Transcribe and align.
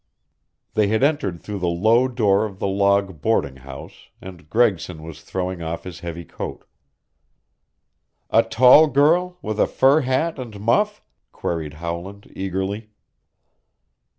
They 0.73 0.87
had 0.87 1.03
entered 1.03 1.39
through 1.39 1.59
the 1.59 1.67
low 1.67 2.07
door 2.07 2.43
of 2.43 2.57
the 2.57 2.65
log 2.65 3.21
boarding 3.21 3.57
house 3.57 4.09
and 4.19 4.49
Gregson 4.49 5.03
was 5.03 5.21
throwing 5.21 5.61
off 5.61 5.83
his 5.83 5.99
heavy 5.99 6.25
coat. 6.25 6.65
"A 8.31 8.41
tall 8.41 8.87
girl, 8.87 9.37
with 9.43 9.59
a 9.59 9.67
fur 9.67 10.01
hat 10.01 10.39
and 10.39 10.59
muff?" 10.59 11.03
queried 11.31 11.75
Howland 11.75 12.31
eagerly. 12.35 12.89